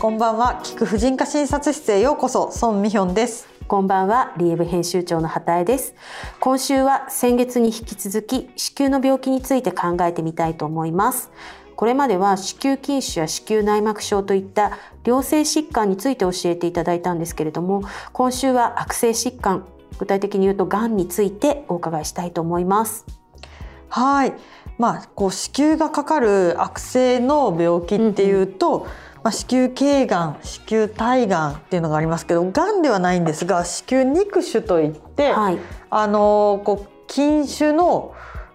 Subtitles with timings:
[0.00, 0.62] こんばんは。
[0.64, 2.50] 聞く婦人科診察室へようこそ。
[2.62, 3.46] 孫美ヒョンです。
[3.68, 4.32] こんばんは。
[4.38, 5.94] リエブ編集長の畑江です。
[6.40, 11.30] 今週は先月に引き続き子宮の病気について考えてみたいと思います。
[11.76, 17.82] これまでは子宮筋腫や子宮内膜症といった良性疾患について教えていただいたんですけれども
[18.14, 19.66] 今週は悪性疾患
[19.98, 23.04] 具体的に言うとがんについてお伺いしたいと思います。
[23.90, 24.32] はい。
[24.78, 35.58] まあこう子宮がかかる悪性の病気っていうと、うんうんまあ、子宮頸がん子宮体がんっていうのがありますけどがんではないんですが子宮肉腫といって、はい、
[35.90, 38.14] あのこう筋腫の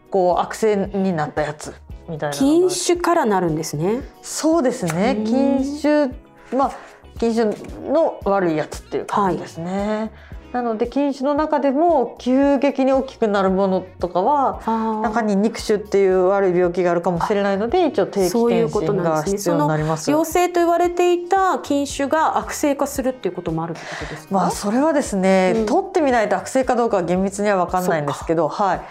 [0.09, 1.73] こう悪性になったやつ
[2.09, 4.01] みたいな筋腫からなるんですね。
[4.21, 5.21] そうですね。
[5.25, 6.07] 筋腫
[6.55, 6.71] まあ
[7.19, 7.45] 筋腫
[7.91, 14.61] の悪いやつっていう感じですね、はいなので筋腫の中でも急激に大きくなるものとかは
[15.03, 20.09] 中に肉腫っていう悪い病気があるかもしれないので一応定期検診が必要になります。
[20.09, 24.33] 陽性と言われていた筋腫が悪性化するっていうこともあるってことですか。
[24.33, 28.81] まあそれはですね、うん、取ってみないと悪性かどうかは厳密には分かんないんですけど、はい。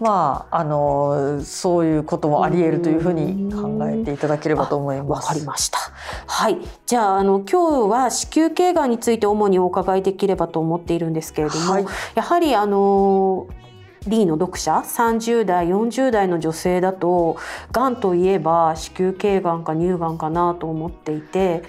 [0.00, 5.26] まああのそういうこともあり得るというふうに考えていただければと思います。
[5.26, 5.78] わかりました。
[6.26, 6.58] はい。
[6.86, 13.46] じゃああの今日は子宮頸がんについて主にお伺いできればと思っているんですけれども、はい、やはりあの
[14.06, 17.36] D の読者30代40代の女性だと
[17.70, 21.62] がんといえば子宮頸がんか乳がんかなと思っていて、ね、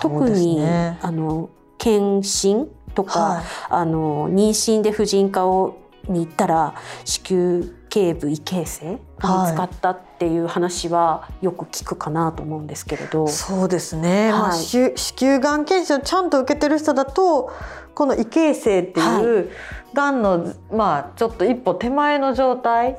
[0.00, 8.98] 特にあの検診とか、はい、あの妊娠で婦人科をに行ったら子宮頸部異形成
[9.28, 17.50] が見つかったっていう話はよく聞くかなと思うんですけれど、そうですね、はい、まあ、子宮がん検診をちゃんと受けてる人だと
[17.94, 19.46] この異形成っていう、はい。
[19.92, 22.96] がんのまあちょっと一歩手前の状態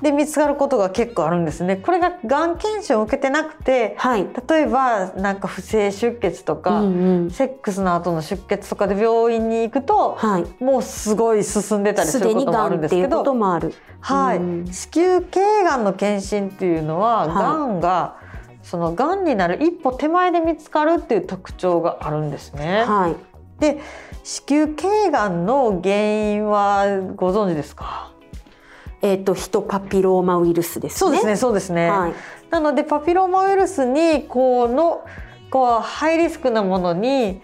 [0.00, 1.76] で見つかることが結構あるんですね。
[1.76, 13.22] これががん検診を受けてなくて、はい、例えばなんか不正出血とか、うんうん、セックスの後の出血とかで病院に行くと、はい、もうすごい進んでたりすることもあるんですけど、
[14.00, 14.38] はい、
[14.72, 18.16] 子宮頸がんの検診っていうのは、がんが
[18.62, 22.84] そのがんになる一歩手前で見つかるっていう特徴があるんですね。
[22.84, 23.16] はい、
[23.60, 23.80] で
[24.22, 26.86] 子宮頸がんの原因は
[27.16, 28.12] ご存知ですか？
[29.00, 30.98] えっ、ー、とヒトパピローマウイルスですね。
[30.98, 31.90] そうですね、そうですね。
[31.90, 32.12] はい、
[32.50, 35.04] なのでパピローマウイルスにこの
[35.50, 37.42] こうハイリスクなものに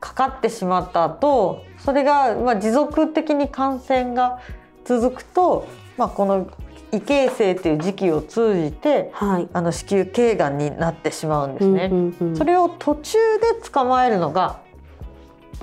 [0.00, 4.40] かかってしまった後、それがまあ持続的に感染が
[4.86, 5.66] 続くと、
[5.98, 6.48] まあこの
[6.92, 11.88] 異形成っていう時期を通じて、はい、あの子宮頸がんになってしまうんですね。
[11.90, 14.60] うんうんうん、それを途中で捕まえるのが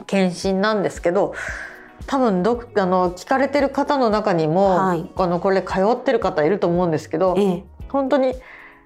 [0.08, 1.34] 検診なんですけど
[2.08, 8.34] 多分どあの聞かれてる方の中にも、はい、あのこれ通ってる方いると思うんですけど、ええ、本当に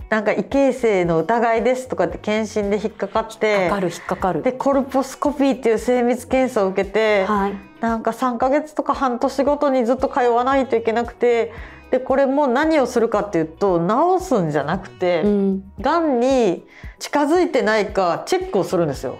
[0.09, 4.43] なんか異形成の疑いですとかって検診で引っかかって引っかかる引っかかる。
[4.43, 11.51] でコルポスコピーっていう精密検査を受けて、はい、なんか3ヶ月とか半年ごとにずっと通わないといけなくて
[11.91, 16.65] でこれも何をするかっていうと治すんじゃなくて、うん、がんに
[16.99, 19.17] 近づいてないかチェックをするんですよ。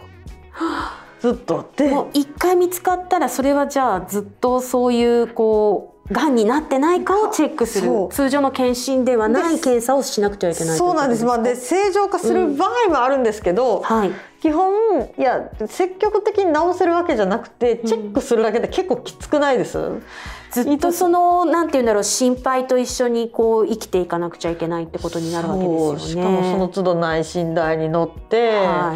[1.19, 1.72] ずっと。
[1.75, 7.89] でもう一回見つかったらそれはじゃあずっとそういうこうがんになってないかをチェックする。
[8.11, 14.11] 通常の検診ではない検査をしなくちゃいけないそうなんです、まあ、で正常化する場合もあるんですけど、うんはい、
[14.42, 20.03] 基本いや積極的に治せるわけじゃなくてチェックするだけで結構きつくないです、うん
[20.52, 26.00] ずっとそのなんて言うんだろう心配と一緒にこう生きていかなくちゃいけないってことになるわけですよね。
[26.00, 28.96] しかもその都度内診台に乗って、は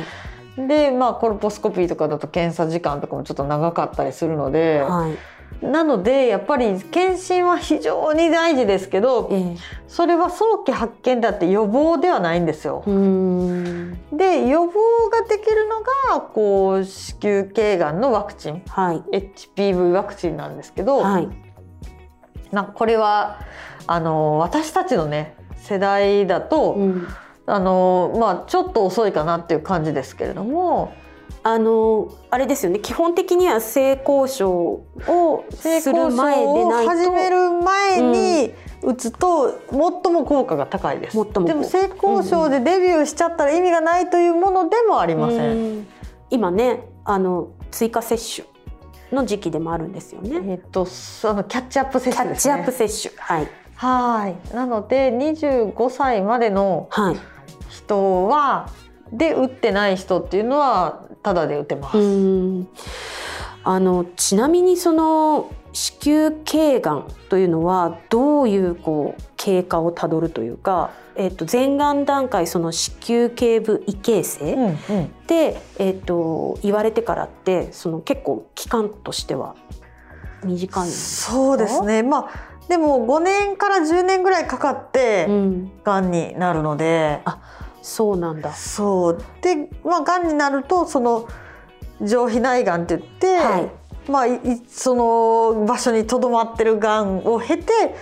[0.57, 0.68] い。
[0.68, 5.18] でまあコルポスコピーとかだと検査時間とかもちょっと長かったりするので、はい、
[5.62, 9.57] なのでやっぱり検診は非常に大事ですけど、えー、
[9.88, 12.84] それは早期発見だって予防ではないんですよ。
[12.85, 15.81] で予防ができるの
[16.16, 21.29] がこう子宮頸がんのワクチン、はい、HPV ワクチンなんですけど、はい、
[22.51, 23.39] なこれは
[23.85, 27.07] あの私たちのね世代だと、うん。
[27.48, 30.94] あのまあちょっと遅いかなっていう感じですけれども。
[31.44, 32.80] あのあれですよね。
[32.80, 45.88] 基本的には性交渉をする前でないと始める前に打つと最も効果が高いです、うん、でも性交渉でデビューしちゃったら意味がないというものでもありません、うん、
[46.31, 48.48] 今ねあの追加接種
[49.12, 50.42] の時期でもあるんですよね。
[50.51, 53.13] えっとそのキャッチアップ接種、ね、キャッチアップ接種。
[53.18, 53.48] はい。
[53.75, 54.56] はい。
[54.56, 57.18] なので25歳までの、はい。
[57.72, 58.69] 人は
[59.12, 61.98] で打ってない人っていうのはただで打てます。
[63.63, 74.78] あのちなみにその子宮頸がんというのはどういうこう経過をたどるというか、えー、と前がん段階その子宮頸部異形成、うんうん、
[75.28, 79.56] で、えーと、言われてからってその結構期間としては
[80.44, 82.04] 短いそうですね。
[82.04, 85.28] まあでも5年から10年ぐらいかかって
[85.84, 86.12] がん。
[86.12, 87.40] になるので、うん、あ
[87.81, 88.54] そうなんだ。
[88.54, 89.24] そう。
[89.42, 91.28] でまあがんになるとその
[92.01, 93.69] 上皮内がんって言って、はい。
[94.10, 94.25] まあ、
[94.68, 97.95] その場所にとどまってるがんを経て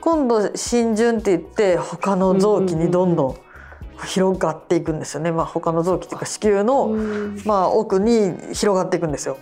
[0.00, 3.36] 今度浸潤って言って他の臓器にどんどん
[4.06, 6.88] 広がっていくんですよね、まあ、他の臓器というか子宮の、
[7.44, 9.38] まあ、奥に広がっていくんですよ。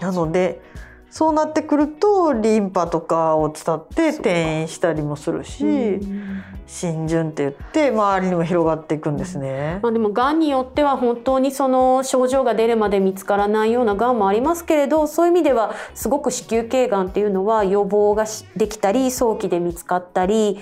[0.00, 0.62] なので
[1.10, 6.00] そうなってくるとリンパとかを伝って転移したりもするし
[6.68, 9.80] 浸潤って言って周りにも広がっていくんですね。
[9.82, 18.26] まあ、でもがんによっては本当にその症状が出るまで見つからないようながんもありますけれどそういう意味ではすごく子宮頸がんっていうのは予防が
[18.56, 20.58] できたり早期で見つかったり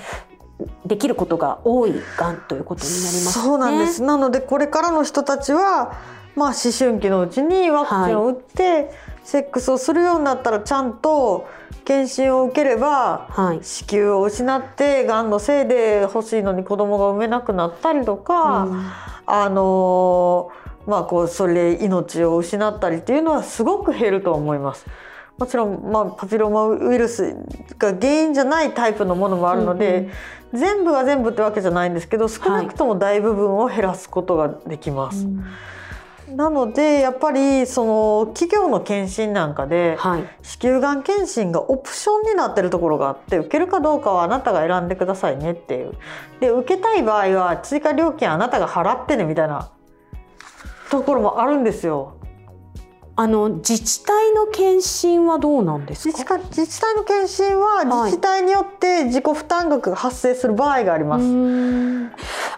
[0.86, 5.98] できることが多いがんということになります、ね、そうなんですなのでこれからの人たちは
[6.36, 8.90] まあ思春期のうちにワクチンを打って、はい
[9.26, 11.48] セックスをするようになったらちゃんと
[11.86, 18.92] 検診を受ければ、はい、子宮を失ってがんのせいで欲しいのに子供が産めなくなったりとか、うん、
[19.24, 20.50] あの
[20.84, 24.84] まあこうそれ命を失ったりっていうのはすごく減ると思います。
[25.38, 27.36] もちろん、まあ、パピローマウイルス
[27.78, 30.06] が原因じゃないタイプのものもあるので、うん
[30.54, 35.24] うん、全部が全部ってわけじゃないんですけど少なくとも大部分を減らすことができます。
[35.24, 35.44] はいうん
[36.28, 39.96] なのでやっぱりその企業の検診なんかで、
[40.42, 45.92] 子宮がん検診がオプションになってるところがあって受けるかどうかはあなたが選んでくださいねっていう
[46.40, 49.70] で受けたい場合は追加料金あなたが払ってねみたいな
[50.90, 52.16] ところもあるんですよ。
[53.18, 56.38] あの自治体の検診はどうなんですか？
[56.38, 61.24] 自治体の検診は自治体によって自己負担額が発生する場合があります。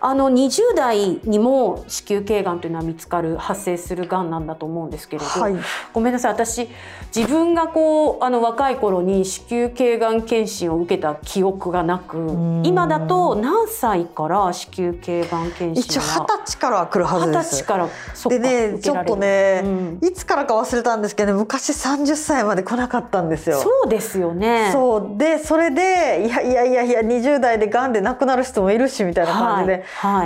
[0.00, 5.56] あの20代にも子宮頸がんというのは見つかる発生するがんなんだと思うんですけれど、はい、
[5.93, 6.33] ごめんなさい。
[6.33, 6.69] 私
[7.15, 12.17] 自分がこうあの若い頃に子宮頸がん検診を受けた記憶がなく
[12.62, 15.77] 今だと何歳から子宮頸がん検診は？
[15.79, 17.56] 一応二十歳から来るはずです。
[17.56, 17.89] 歳から
[18.29, 23.61] でねちょっとね、うん、いつからか忘れたんですけど、ね、昔30歳まで来なかったんですよ。
[23.61, 24.70] そうですよね。
[24.73, 29.85] そうでそれでいやいやいやいや20代でがんで亡くなる人もいるしみたいな感じで、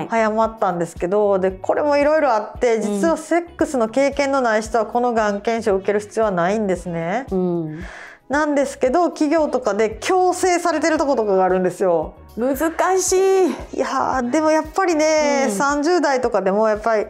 [0.09, 7.27] 早まったんですけど、はい、でこれもいろいろあって実はセックスの経験のない人はこのがん検診を受ける必要はないんですね。
[7.31, 7.85] うん、
[8.29, 12.15] なんですけど企業とかで強制されてるとことかがあるんですよ。
[12.37, 17.07] 難しいいやでもやっぱりね、うん、30代とかでもやっぱり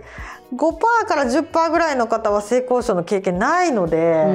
[0.52, 4.26] 5%から10%ぐらいの方は性交渉の経験ないので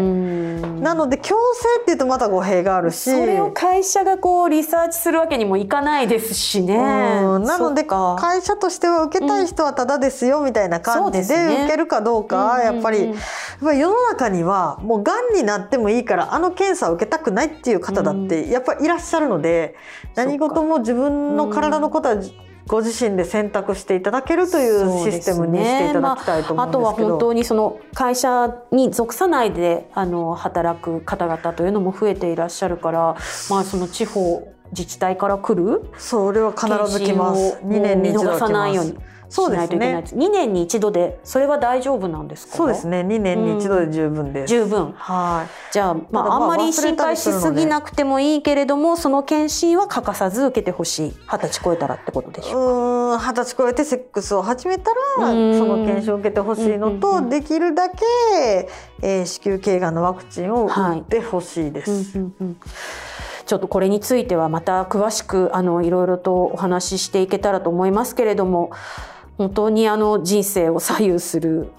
[0.82, 3.12] なので強制っていうとまた語弊があるし。
[3.12, 6.78] それを会社がこうリサーチするわけにもいかないですしね。
[6.78, 13.14] なので会社としては受けたい人はただですよみたいな感じで受けるかどうかやっぱり
[13.62, 19.76] 世の中にはもうがんになってもいいからあの検査を受けたくないっていう方だってやっぱりいらっしゃるので
[20.16, 22.16] 何事も自分の体のことは
[22.68, 26.84] ご自身で選択していただけるというシステムにしていただきたいと思うんですけど、ね。
[26.84, 33.16] まあ、あとは本当にその会社に属さないであの働く方々というのも増えていらっしゃるから、
[33.50, 37.58] まあ、その地方自治体から来るそれは必ず来ます。
[37.64, 38.96] 2年に一度来ます。
[39.30, 40.16] しないといけないです。
[40.16, 42.56] 二、年に一度でそれは大丈夫なんですか？
[42.56, 43.04] そうですね。
[43.04, 44.50] 二年に一度で十分です。
[44.50, 44.94] 十分。
[44.94, 45.74] はい。
[45.74, 51.14] じゃあまああんまり心配しすぎなくてもいいけれども、その検診は欠かさず受けてほしい。
[51.28, 53.28] 二十歳超えたらってことでしょうか？
[53.28, 58.06] 二十歳超えてセックスを始めたらその検診を受けてほしいのと、できるだけ、
[59.02, 61.92] えー、子宮頸がんのワクチンを打ってほしいです。
[61.92, 62.58] はいうんうんうん
[63.48, 68.72] ちょっとこれについてはまた詳しくあのいろいろとお話ししていけたらと思いますけれども
[69.38, 71.72] 本当にあの人生を左右する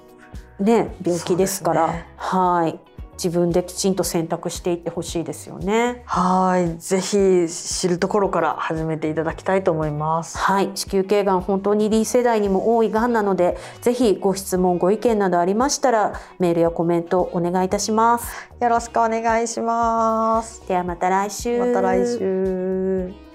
[0.60, 2.78] ね病気ですから、ね、はい
[3.18, 6.02] 自分できちんと選択していってほしいですよね。
[6.06, 10.38] はい、ぜひ知るところから始めていただきたいと思います。
[10.38, 18.48] はい、子宮頸がん本当に D 世代にも多いがんなので、ぜひご質問ご意見などありましたらメールやコメントお願いいたします。
[18.60, 20.66] よろしくお願いします。
[20.68, 21.58] ではまた来週。
[21.58, 23.27] また来週。